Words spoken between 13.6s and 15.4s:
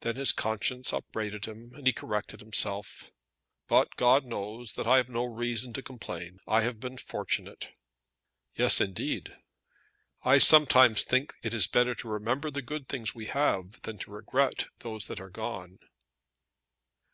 than to regret those that are